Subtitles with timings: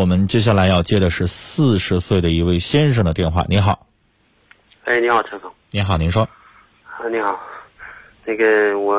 [0.00, 3.44] 我们接下来要接的是四十岁的一位先生的电话。
[3.50, 3.86] 你好，
[4.84, 5.52] 哎，你好，陈总。
[5.70, 6.22] 你好，您说。
[6.84, 7.38] 啊，你好。
[8.24, 8.98] 那个，我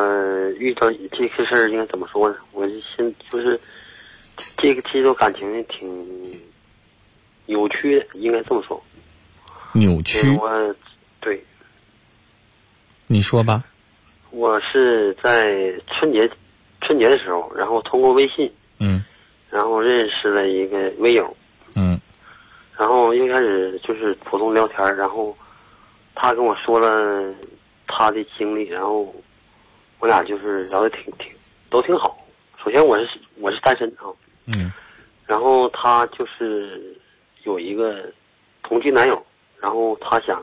[0.60, 2.36] 遇到这个事儿应该怎么说呢？
[2.52, 3.60] 我现就是
[4.58, 6.40] 这个这段感情挺
[7.48, 8.80] 扭曲的，应该这么说。
[9.74, 10.30] 扭曲？
[10.38, 10.76] 我，
[11.20, 11.44] 对。
[13.08, 13.64] 你说吧。
[14.30, 15.52] 我是在
[15.88, 16.30] 春节
[16.82, 19.04] 春节的时候，然后通过微信，嗯，
[19.52, 21.36] 然后认识了一个微友，
[21.76, 22.00] 嗯，
[22.78, 25.38] 然后一开始就是普通聊天，然后
[26.16, 27.34] 他跟我说了
[27.88, 29.14] 他的经历，然后
[30.00, 31.32] 我俩就是聊的挺挺
[31.70, 32.18] 都挺好。
[32.64, 34.10] 首先我是我是单身啊，
[34.48, 34.72] 嗯，
[35.28, 36.96] 然后他就是
[37.44, 38.12] 有一个
[38.64, 39.24] 同居男友，
[39.60, 40.42] 然后他想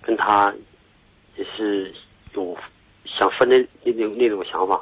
[0.00, 0.52] 跟他
[1.36, 1.94] 也是
[2.34, 2.56] 有。
[3.04, 4.80] 想分的那那那种想法，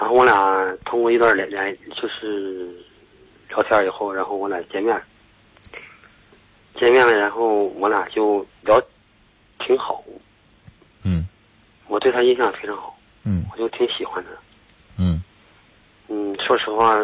[0.00, 2.74] 然后我俩通过一段连连就是
[3.50, 4.98] 聊天以后，然后我俩见面，
[6.74, 8.82] 见面了，然后我俩就聊
[9.58, 10.02] 挺好，
[11.04, 11.28] 嗯，
[11.86, 14.30] 我对他印象非常好，嗯，我就挺喜欢他，
[14.96, 15.22] 嗯，
[16.08, 16.96] 嗯，说实话，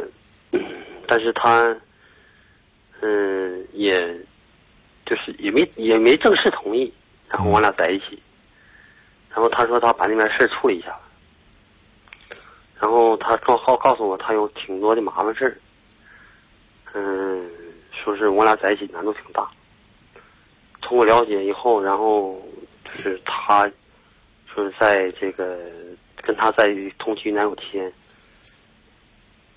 [1.06, 1.76] 但是他，
[3.02, 4.00] 嗯，也
[5.04, 6.90] 就是也没也没正式同意，
[7.28, 8.18] 然后我俩在一起。
[9.28, 10.98] 然后他说他把那边事儿处理一下，
[12.80, 15.56] 然后他告告告诉我他有挺多的麻烦事儿，
[16.94, 17.50] 嗯，
[17.90, 19.48] 说是我俩在一起难度挺大。
[20.82, 22.40] 通过了解以后，然后
[22.84, 23.66] 就是他，
[24.54, 25.58] 就是在这个
[26.22, 27.92] 跟他在同居男友期间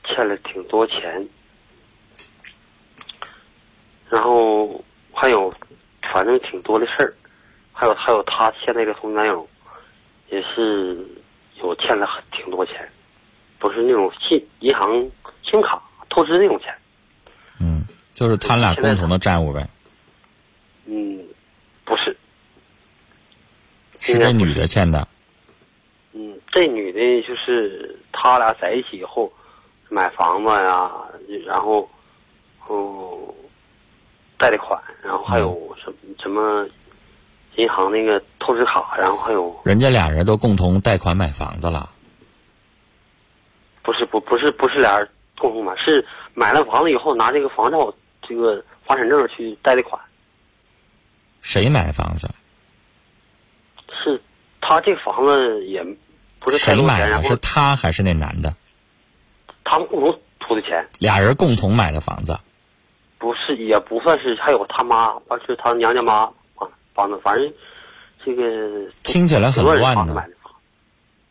[0.06, 1.22] 欠了挺多钱，
[4.10, 4.84] 然后
[5.14, 5.54] 还有
[6.14, 7.14] 反正挺多的事儿，
[7.74, 9.48] 还有还有他现在的同居男友。
[10.32, 11.04] 也是
[11.60, 12.88] 有欠了很挺多钱，
[13.60, 14.90] 不是那种信银行
[15.44, 16.74] 信用卡透支那种钱。
[17.60, 19.68] 嗯，就是他俩共同的债务呗。
[20.86, 21.22] 嗯，
[21.86, 22.18] 不是。
[24.00, 25.08] 是这女的欠的。
[26.14, 29.32] 嗯，这女的就是他俩在一起以后
[29.90, 30.90] 买房子呀，
[31.46, 31.88] 然后
[32.68, 33.34] 哦
[34.38, 36.68] 贷的款，然后还有什么什么。
[37.56, 41.90] 银行那个透支卡，然后还有人家俩人都共同贷款买房子了，
[43.90, 46.06] 不是不不是不是俩人共同买，是
[46.36, 47.92] 买了房子以后拿这个房照
[48.22, 50.00] 这个房产证去贷的款。
[51.42, 52.30] 谁买房子？
[53.88, 54.22] 是
[54.62, 55.84] 他这房子也
[56.40, 57.24] 不是谁买的？
[57.24, 58.56] 是他还是那男的？
[59.64, 60.88] 他们共同出的钱。
[61.00, 62.40] 俩人共同买的房子？
[63.18, 66.30] 不是，也不算是，还有他妈，而是他娘家妈。
[66.94, 67.52] 房子，反正
[68.24, 70.24] 这个听起来很乱呢。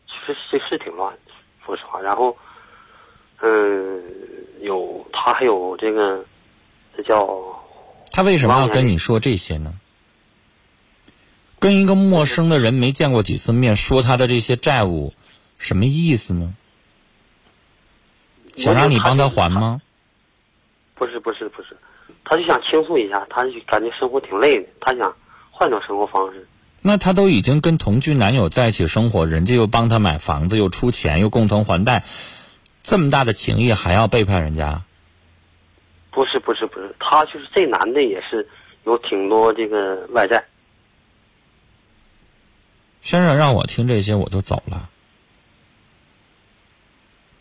[0.09, 1.17] 是是是挺乱，
[1.65, 2.01] 说实话。
[2.01, 2.35] 然后，
[3.41, 4.01] 嗯，
[4.61, 6.25] 有他还有这个，
[6.95, 7.39] 这叫
[8.11, 9.73] 他为什么要跟你说这些呢？
[11.59, 15.13] 跟一个陌生的人没见过几次面，说他的这些债务，
[15.57, 16.53] 什么意思呢？
[18.57, 19.81] 想让你帮他还吗？
[20.95, 21.77] 不是不是不是，
[22.25, 25.13] 他就想倾诉一下，他就感觉生活挺累的，他想。
[25.51, 26.47] 换种生活方式，
[26.81, 32.05] 那他都已经跟同居男友在一起生活，人家又帮他买房子，又出钱，又共同还贷，
[32.83, 34.81] 这么大的情谊还要背叛人家？
[36.11, 38.47] 不是不是不是，他就是这男的也是
[38.85, 40.43] 有挺多这个外债。
[43.01, 44.89] 先生让我听这些我就走了，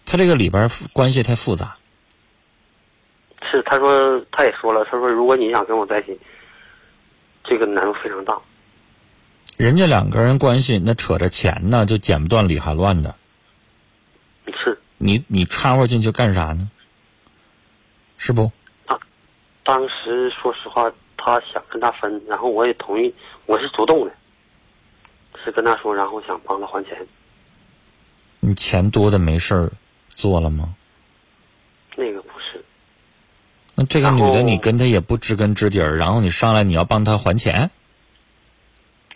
[0.07, 1.77] 他这个里边关系太复杂。
[3.51, 6.19] 是他说他也说了，他说如果你想跟我在一起。
[7.45, 8.39] 这个难度非常大。
[9.57, 13.15] 人家两个人关系那扯着钱呢，就剪不断理还乱的。
[14.49, 14.78] 是。
[14.99, 16.71] 你你掺和进去干啥呢？
[18.17, 18.51] 是不？
[18.87, 18.99] 啊，
[19.65, 23.15] 当时说实话，他想跟他分，然后我也同意，
[23.47, 24.13] 我是主动的，
[25.45, 27.07] 是跟他说，然后想帮他还钱。
[28.41, 29.73] 你钱多的没事儿
[30.15, 30.75] 做了吗？
[31.97, 32.65] 那个不是。
[33.77, 37.71] 那这个女的，你跟她也不知根知底儿，然后你上来你要帮她还钱？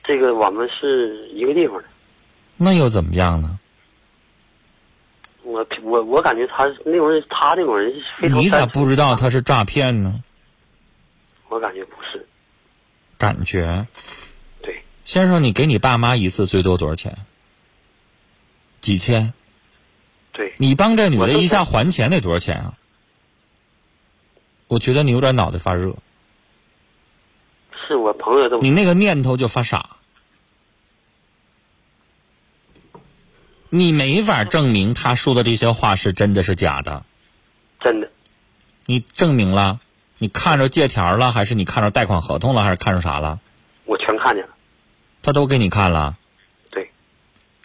[0.05, 1.85] 这个我们是一个地方的。
[2.57, 3.59] 那又怎么样呢？
[5.43, 8.39] 我我我感觉他那种人，他那种人是非常。
[8.39, 10.23] 你咋不知道他是诈骗呢？
[11.49, 12.27] 我感觉不是。
[13.19, 13.87] 感觉。
[14.63, 14.83] 对。
[15.05, 17.19] 先生，你给你爸妈一次最多多少钱？
[18.81, 19.33] 几千。
[20.33, 20.55] 对。
[20.59, 22.75] 你帮这女的一下还钱得多少钱啊？
[24.69, 25.95] 我觉得你有点脑袋发热，
[27.87, 28.57] 是我朋友的。
[28.57, 29.97] 你那个念头就发傻，
[33.75, 37.05] 你没法证明他说的这些话是真的是假的。
[37.81, 38.11] 真的，
[38.85, 39.81] 你证明了？
[40.19, 43.41] 你看着借条了，还是你看着贷款合同了，还是看着啥了？
[43.87, 44.51] 我全看见了。
[45.23, 46.19] 他都给你看了。
[46.71, 46.91] 对，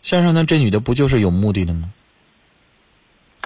[0.02, 1.92] 先生，那这女的不就是有目的的吗？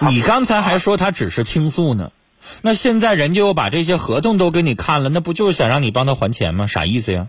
[0.08, 2.12] 你刚才还说她只是倾诉呢，
[2.60, 6.68] 那现在人家又把这些合同都给你看了，那不就是想让你帮他还钱吗？
[6.68, 7.26] 啥意思呀？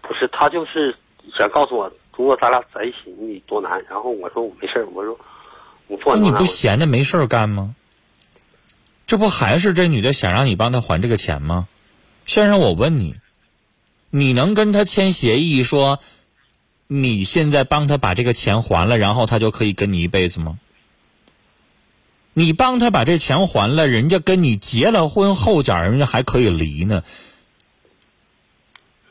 [0.00, 0.96] 不是，他就是
[1.38, 3.70] 想告诉我，如果咱俩在一起，你多难。
[3.88, 5.18] 然后我说我没事我说
[5.86, 7.76] 我不管你不闲着没事干吗？
[9.06, 11.68] 这不还是这女的想让你帮她还这个钱吗？
[12.26, 13.14] 先生，我问你，
[14.10, 16.00] 你能跟她签协议说，
[16.88, 20.58] 你现在帮她把这个钱还了，然后她就可以跟你一辈子吗？
[22.34, 27.04] 你帮她把这钱还了，人家跟你结了婚，后脚人家还可以离呢。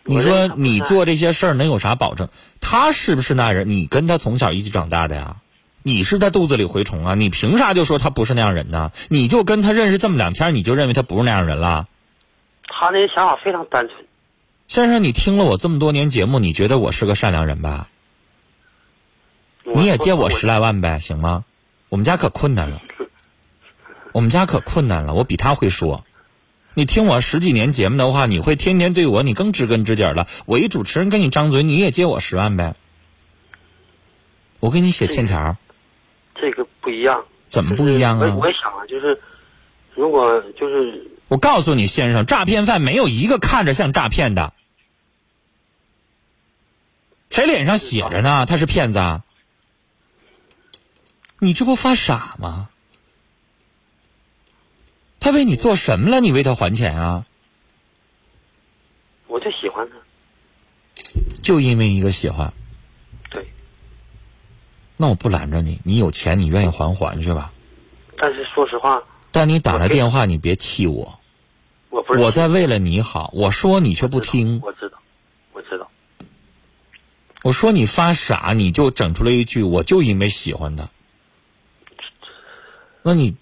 [0.08, 2.30] 你说你做这些事儿能有啥保证？
[2.62, 3.70] 他是不是那人？
[3.70, 5.38] 你跟他从小一起长大的呀？
[5.84, 7.16] 你是他肚子里蛔虫啊？
[7.16, 8.92] 你凭啥就说他不是那样人呢？
[9.10, 11.88] 你就跟他认识这么两天，你就认为他不是那样人了？
[12.68, 14.06] 他那想法非常单纯。
[14.68, 17.88] 先生，你听了我这么多年节目，你觉得我是个善良人吧？
[19.64, 21.44] 你也借我十来万呗，行吗？
[21.90, 22.82] 我们家可困难了，
[24.12, 25.14] 我们家可困难了。
[25.14, 26.04] 我比他会说。
[26.78, 30.28] 你听我十几年节目的话，你会天天对我，你更知根知底了。
[30.46, 32.76] 我一主持人跟你张嘴，你也借我十万呗？
[34.60, 35.58] 我给你写欠条。
[36.36, 38.28] 这个不一样，怎么不一样啊？
[38.28, 39.20] 我我也想啊，就是
[39.96, 44.54] 如果就是，我告诉你，先生，诈骗犯没有一个看着像诈骗的，
[47.32, 48.46] 谁脸上写着呢？
[48.46, 49.24] 他是骗子啊！
[51.40, 52.70] 你这不发傻吗？
[55.28, 56.22] 他为你做什么了？
[56.22, 57.26] 你为他还钱啊？
[59.28, 59.98] 我就喜欢他，
[61.44, 62.54] 就因为一个喜欢。
[63.32, 63.46] 对
[64.96, 67.52] 那我不拦着你，你有钱你愿意还还去吧。
[68.18, 69.04] 但是说实话，
[69.34, 71.20] 但你打来电话你别气我。
[71.90, 74.62] 我不是我在为了你好，我说你却不听。
[74.64, 74.98] 我知道，
[75.52, 75.90] 我知道。
[77.44, 80.90] 我说你发傻，你就整出来一句，我就因为喜欢他。
[83.02, 83.36] 那你，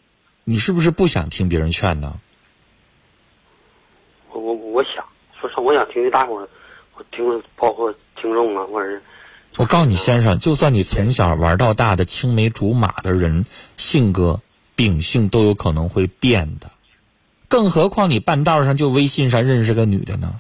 [0.47, 2.19] 你是不是不想听别人劝呢？
[4.31, 5.03] 我我我想，
[5.41, 6.47] 说实话，我想听听大伙儿，
[6.93, 9.01] 我听了包括听众啊，或者是。
[9.57, 13.45] 我告诉你，先生，就算你从小玩到大的青梅竹马的人，
[13.75, 14.41] 性格
[14.75, 16.69] 秉性都有可能会变的，
[17.47, 20.39] 更何况你半道上就微信上认识个女的呢？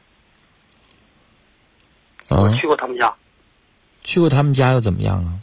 [2.27, 3.15] 我去过他们家，
[4.03, 5.39] 去过他们家又怎么样啊？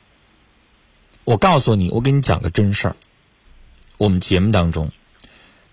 [1.25, 2.97] 我告诉你，我给你讲个真事儿。
[4.03, 4.91] 我们节目当中，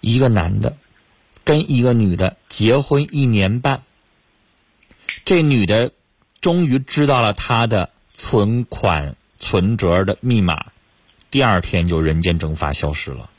[0.02, 0.78] 一个男的
[1.44, 3.82] 跟一个女的结婚一年半，
[5.26, 5.92] 这女的。
[6.42, 10.68] 终于知道了他的存款存折的密码，
[11.30, 13.30] 第二天就人间蒸发消失了，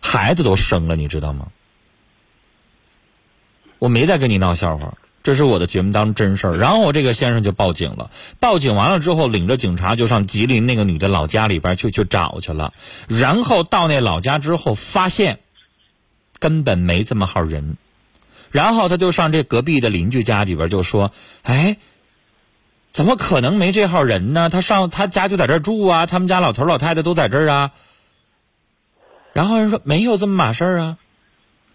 [0.00, 1.50] 孩子都生了，你知道吗？
[3.80, 6.56] 我没在跟你闹笑话，这是我的节目当真事儿。
[6.56, 12.72] 然后我这个先生就报警了，报警完了之后，领着警察就上吉林那个女的老家里边去去找去了。
[13.08, 15.40] 然后到那老家之后，发现
[16.38, 17.76] 根本没这么号人。
[18.52, 21.10] 然后他就上这隔壁的邻居家里边就说
[21.42, 21.76] ：“哎。”
[22.94, 24.48] 怎么可能没这号人呢？
[24.48, 27.72] 他上他家就在这住啊，他们家老头老太太都在这儿啊。
[29.32, 30.98] 然后人说没有这么码事儿啊，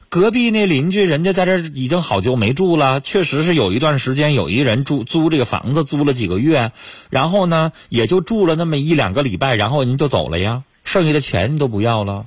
[0.10, 6.72] 隔壁那邻居人家在这已经好久没住了，确实是有一段时间有一人住租这个房子租了几个月，
[7.12, 12.26] 然后呢也就住了那么一两个礼拜，然后人就走了呀，剩下的钱都不要了。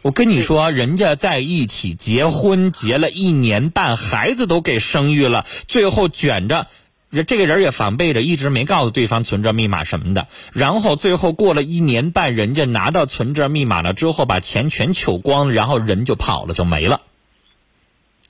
[0.00, 6.68] 我跟你说，人家在一起结婚结了一年半，孩子都给生育了，最后卷着，
[7.16, 10.28] 这这个人也防备着，一直没告诉对方存折密码什么的。
[10.52, 17.00] 然后最后过了一年半，人家拿到存折密码了之后，把钱全取光，然后人就跑了，就没了。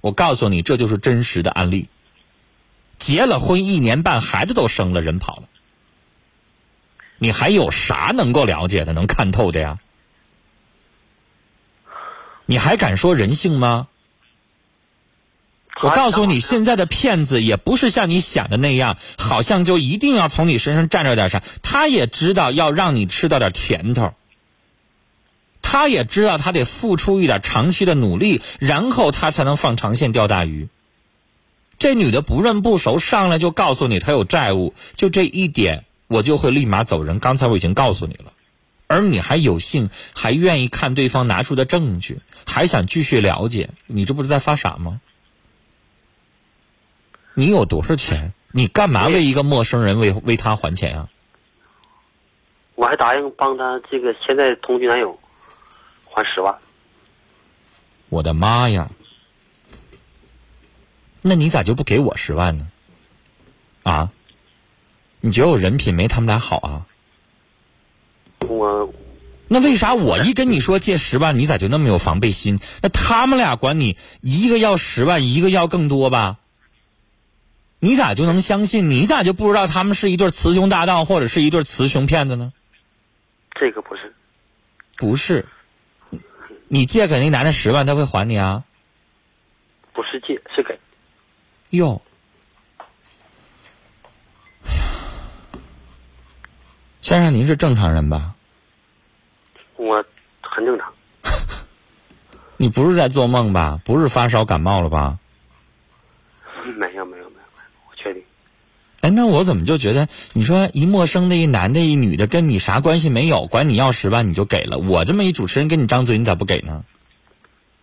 [0.00, 1.88] 我告诉你，这就是真实的案例。
[2.98, 5.42] 结了婚一年半，孩子都生了，人跑了，
[7.18, 9.78] 你还有啥能够了解的、能看透的呀？
[12.46, 13.88] 你还敢说人性吗？
[15.82, 21.42] 我告诉你，现在的骗子也不是像你想的那样，好像就一定要从你身上占着点啥。
[21.62, 24.14] 他也知道要让你吃到点甜头，
[25.60, 30.68] 他也知道他得付出一点长期的努力，然后他才能放长线钓大鱼。
[31.78, 37.18] 这女的不认不熟，上来就告诉你她有债务，就这一点，我就会立马走人。
[37.18, 38.32] 刚才我已经告诉你了。
[38.86, 45.02] 而你还有幸，还愿意看对方拿出的证据，还想继续了解，你这不是在发傻吗？
[47.38, 48.32] 你有多少钱？
[48.50, 51.10] 你干嘛为一个陌生人为为他还钱啊？
[52.74, 55.18] 我还答应帮他这个现在同居男友
[56.06, 56.56] 还十万。
[58.08, 58.90] 我的妈呀！
[61.20, 62.70] 那你咋就不给我十万呢？
[63.82, 64.10] 啊？
[65.20, 66.86] 你觉得我人品没他们俩好啊？
[68.48, 68.90] 我
[69.48, 72.58] 那为啥我一跟你说借十万，你咋就那么有防备心？
[72.80, 76.38] 那他们俩管你一个要十万，一个要更多吧？
[77.78, 78.88] 你咋就能相信？
[78.88, 82.52] 你咋就不知道他们是一对雌雄搭档，或者是一对雌雄骗子呢？
[83.58, 84.14] 这个不是，
[84.96, 85.46] 不是，
[86.68, 88.64] 你借给那男的十万，他会还你啊？
[89.92, 90.78] 不是借，是给。
[91.70, 92.02] 哟，
[97.00, 98.34] 先生，您是正常人吧？
[99.76, 100.04] 我
[100.42, 100.92] 很正常。
[102.58, 103.80] 你不是在做梦吧？
[103.84, 105.18] 不是发烧感冒了吧？
[106.76, 108.22] 没有没有没有没有，我确定。
[109.06, 114.78] 哎，那我怎么就觉得你说一陌生的一男的一女的跟你啥关系没有，管你要十万你就给了？
[114.78, 116.84] 我这么一主持人跟你张嘴，你咋不给呢？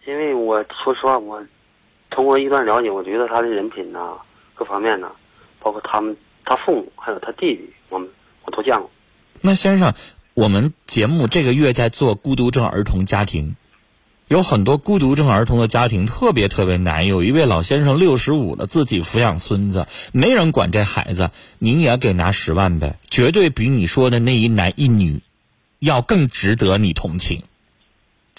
[0.05, 1.41] 因为我说实话，我
[2.09, 4.17] 通过一段了解，我觉得他的人品呐，
[4.53, 5.07] 各方面呐，
[5.61, 6.13] 包括他们
[6.43, 8.09] 他父母还有他弟弟，我们
[8.43, 8.91] 我都见过。
[9.39, 9.93] 那先生，
[10.33, 13.55] 我们节目这个月在做孤独症儿童家庭，
[14.33, 17.05] 有很多孤独症儿童的家庭特别特别难。
[17.05, 25.21] 有一位老先生六十五了，自己抚养孙子，没人管这孩子，您也给拿十万呗，绝对比你说的那一男一女
[25.77, 27.43] 要更值得你同情，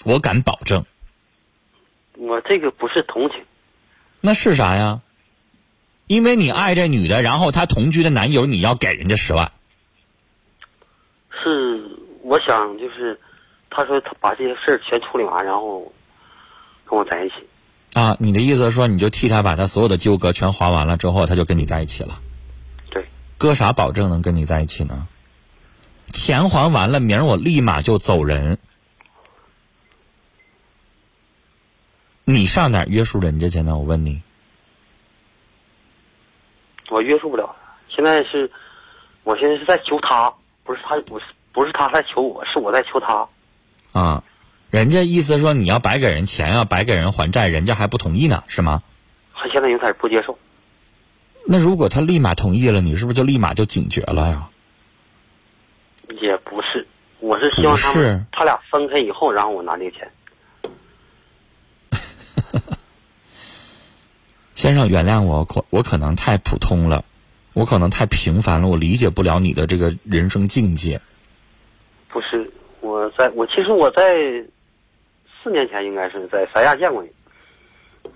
[0.03, 0.83] 我敢保证。
[2.17, 3.39] 我这个不是同情，
[4.19, 4.99] 那是啥呀？
[6.07, 9.49] 因为你爱这女的，然后她同居的男友，你要给人家十万。
[11.41, 11.81] 是
[12.21, 13.17] 我想就是，
[13.75, 15.91] 他说他把这些事儿全处理完，然后
[16.85, 17.35] 跟我在一起。
[17.93, 22.21] 啊，你的意思是说，你就替他把他所有的纠葛全还完了之后，他就跟你在一起了？
[22.89, 23.05] 对，
[23.37, 25.07] 搁啥保证能跟你在一起呢？
[26.07, 28.57] 钱还完了，明儿我立马就走人。
[32.23, 33.77] 你上哪儿约束人家去呢？
[33.77, 34.21] 我问你。
[36.89, 37.53] 我约束不了。
[37.89, 38.49] 现在是，
[39.23, 43.27] 我现在是在求他，不是他，我是不是他在求我，是我在求他。
[43.95, 44.23] 啊，
[44.71, 48.83] 人家意思说你要白给人钱啊，白给人还债，人家还不同意呢，是吗？
[49.33, 50.37] 他现在有点不接受。
[51.47, 54.49] 那如果他立马同意了，你是不是就立马就警觉了呀？
[56.21, 56.85] 也不是，
[57.21, 60.11] 我是希望他们他俩分开以后，然后我拿这个钱。
[64.55, 67.05] 先生，原谅我，可我可能太普通了，
[67.53, 70.99] 我可能太平凡了，我理解不了你的这个人生境界。
[72.09, 72.51] 不是，
[72.85, 74.13] 我在我其实我在
[75.41, 77.09] 四年前应该是在三亚见过你。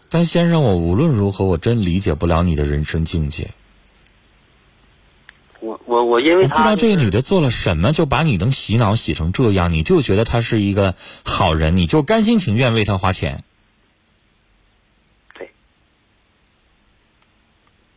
[0.10, 3.50] 但先生，我无论如何，我真理解不了你的人生境界。
[5.60, 10.94] 我我我因为我不知道这个女的做了什么，就把你能洗脑洗成这样，你就觉得她是一个
[11.26, 13.44] 好人，你就甘心情愿为她花钱。
[15.34, 15.52] 对，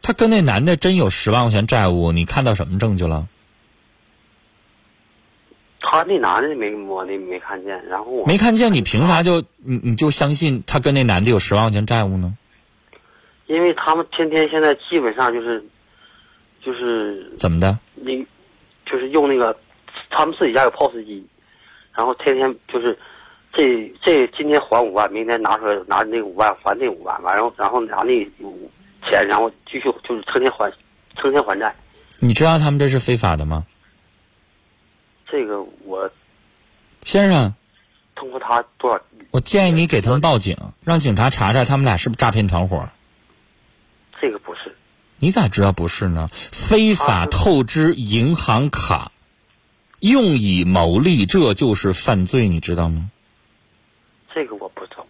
[0.01, 3.29] 她跟那男的真有十万块钱债务，你看到什么证据了？
[5.93, 12.35] 他那男的没我那没看见，然后我没看见，你凭啥就你你就相信他跟那男的有十万块钱债务呢？
[13.47, 15.63] 因为他们天天现在基本上就是
[16.65, 17.79] 就是怎么的？
[17.95, 18.27] 你
[18.87, 19.55] 就是用那个
[20.09, 21.27] 他们自己家有 POS 机，
[21.95, 22.99] 然后天天就是
[23.53, 28.71] 这这今天还五万，明天拿出来拿那五万还那五万，完然后然后拿那五
[29.11, 30.73] 钱，然后继续就是成天还
[31.17, 31.75] 成天还债。
[32.19, 33.67] 你知道他们这是非法的吗？
[35.35, 35.71] 这个我
[37.05, 37.55] 先生，
[38.15, 42.89] 通过他多少我建议你给他们报警，让警察查查他们俩是不是诈骗团伙。
[44.21, 44.77] 这个不是
[45.19, 46.31] 你咋知道不是呢？
[46.33, 49.11] 非法透支银行卡，
[50.01, 53.11] 用以牟利，这就是犯罪，你知道吗？
[54.35, 55.07] 这个我不懂。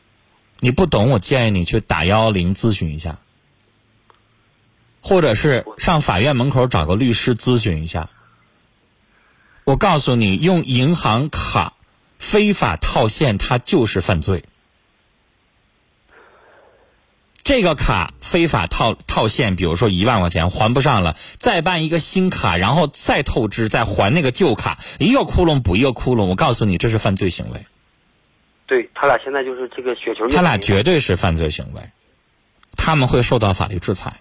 [0.61, 3.19] 你不懂，我建议你去打幺幺零咨询一下，
[5.01, 8.11] 或者是上法院门口找个律师咨询一下。
[9.65, 11.75] 我告诉你，用银行卡
[12.23, 14.45] 非法套现，它就是犯罪。
[17.43, 26.27] 这个卡非法套套现，比如说一万块钱还不上了，再办一个新卡，然后再透支，再还那个旧卡，一个窟窿补一个窟窿。
[26.27, 27.67] 我告诉你，这是犯罪行为。
[28.67, 30.29] 对他俩现在就是这个雪球。
[30.29, 31.91] 他俩绝对是犯罪行为，
[32.77, 34.21] 他们会受到法律制裁。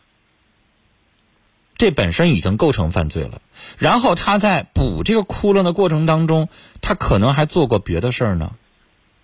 [1.82, 3.42] 这本身已经构成犯罪了。
[3.80, 6.48] 然后他在补这个窟窿的过程当中，
[6.80, 8.54] 他可能还做过别的事儿呢。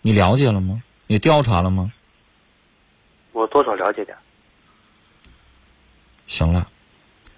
[0.01, 0.81] 你了解了吗？
[1.05, 1.93] 你调查了吗？
[3.31, 4.17] 我多少了解点。
[6.25, 6.67] 行了，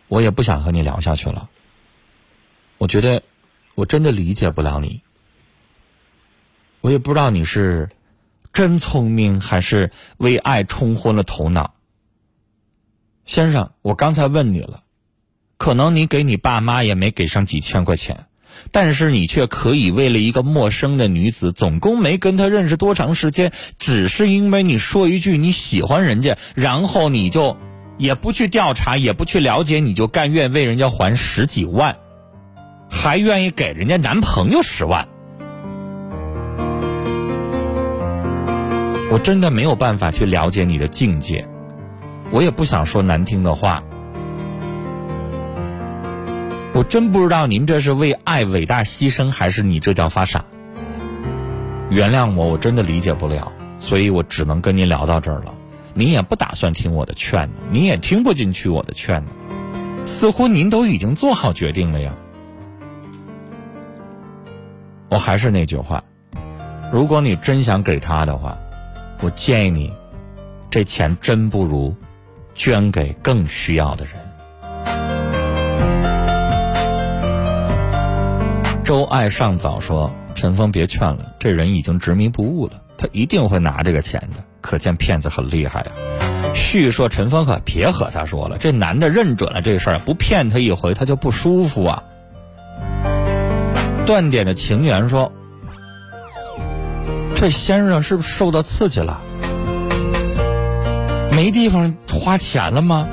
[0.08, 1.50] 我也不想和你聊下去了。
[2.78, 3.22] 我觉得
[3.76, 5.02] 我真的理解不了你。
[6.80, 7.90] 我也不知道你是
[8.54, 11.74] 真聪明还是为爱冲昏了头脑。
[13.26, 14.82] 先生，我刚才问你了，
[15.60, 18.28] 可能你给你爸妈也没给上几千块钱，
[18.72, 27.58] 但是你却可以为了一个陌生的女子，总共没跟她认识多长时间，只是因为你说一句你喜欢人家，然后你就
[27.98, 31.98] 也不去调查，也不去了解，你就甘愿为人家还十几万，
[32.90, 35.10] 还愿意给人家男朋友十万。
[39.12, 41.46] 我真的没有办法去了解你的境界，
[42.32, 43.84] 我也不想说难听的话。
[46.80, 50.46] 我真不知道您这是为爱伟大牺牲，还是你这叫发傻。
[51.90, 55.54] 原谅我，我真的理解不了，所以我只能跟您聊到这儿了。
[55.94, 59.32] 您也不打算听我的劝呢，您也听不进去我的劝呢，
[60.06, 62.16] 似乎您都已经做好决定了呀。
[65.10, 66.02] 我还是那句话，
[66.94, 68.58] 如果你真想给他的话。
[69.22, 69.92] 我建议你，
[70.70, 71.94] 这钱真不如
[72.56, 74.14] 捐给更需要的人。
[78.90, 84.44] 周爱上早说：“陈峰别劝了，这人已经执迷不悟了，他一定会拿这个钱的。
[84.62, 85.92] 可见骗子很厉害呀。”
[86.56, 92.02] 旭说：“陈峰可别和他说了，这男的认准了这事儿，不骗他一回，他就不舒服啊。”
[94.08, 95.32] 断点的情缘说。
[97.36, 99.22] 这先生是不是受到刺激了？
[101.32, 103.08] 没地方花钱了吗？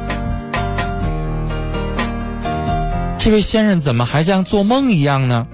[3.19, 5.47] 这位先生怎么还像做梦一样呢？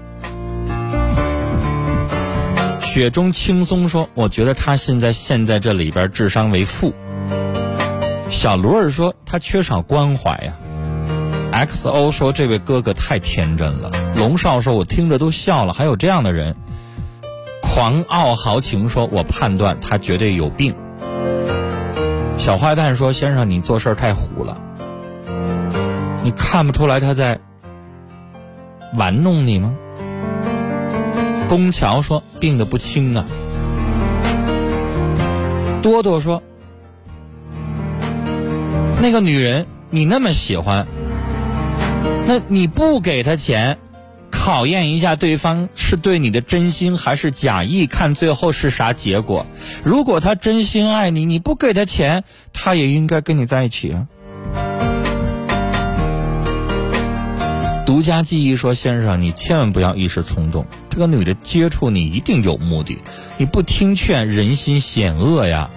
[2.93, 6.93] 雪中轻松说：“我觉得他现在陷在这里边，智商为负。”
[8.29, 10.53] 小罗儿说：“他缺少关怀呀。
[11.51, 16.55] ”XO 说：“这位哥哥太天真了。”龙少说：“我听着都笑了，还有这样的人。”
[17.63, 20.75] 狂傲豪情说：“我判断他绝对有病。”
[22.37, 24.55] 小坏蛋说：“先生，你做事太虎了，
[26.23, 27.39] 你看不出来他在
[28.95, 29.73] 玩弄你吗？”
[31.47, 33.25] 宫桥说：“病得不轻啊。”
[35.81, 36.41] 多多说
[39.01, 40.87] ：“那个女人你那么喜欢，
[42.25, 43.77] 那你不给她钱？”
[44.31, 49.45] 考验一下对方是对你的真心还是假意，看最后是啥结果。
[49.85, 54.07] 如果他真心爱你，你不给他钱，他也应该跟你在一起啊。
[57.85, 60.65] 独家记忆说：“先生，你千万不要一时冲动。
[60.89, 62.97] 这个女的接触你一定有目的，
[63.37, 65.69] 你不听劝，人心险恶呀。”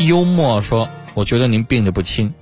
[0.00, 2.34] 幽默说：“我觉得您病得不轻。”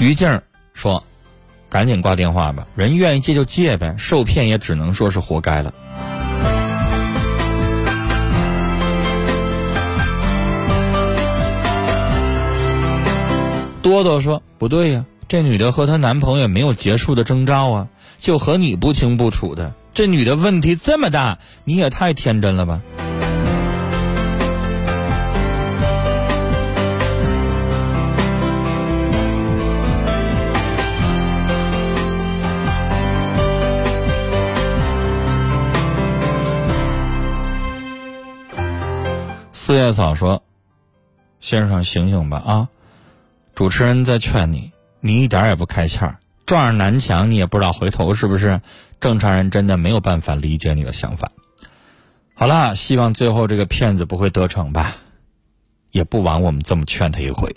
[0.00, 0.42] 于静
[0.74, 1.02] 说
[1.70, 5.72] ：“赶紧挂电话吧，人愿意借就借呗，受骗也只能说是活该了。”
[13.84, 19.74] 多多说：“不对呀，这女的和她男朋友没有结束的征兆啊，就和你不清不楚的。
[19.92, 22.80] 这女的问题这么大，你也太天真了吧。”
[39.52, 40.42] 四叶草说
[41.38, 42.68] ：“先生，醒醒吧啊！
[43.54, 48.60] 主持人在劝你，你一点也不开窍，撞上南墙你也不知道回头是不是？
[49.00, 51.30] 正常人真的没有办法理解你的想法。
[52.34, 54.96] 好了，希望最后这个骗子不会得逞吧，
[55.92, 57.54] 也不枉我们这么劝他一回。”